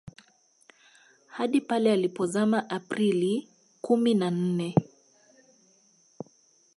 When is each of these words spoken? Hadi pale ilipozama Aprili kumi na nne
Hadi 1.27 1.61
pale 1.61 1.93
ilipozama 1.93 2.69
Aprili 2.69 3.47
kumi 3.81 4.13
na 4.13 4.31
nne 4.31 4.75